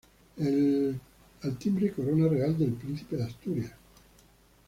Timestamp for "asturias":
3.25-3.71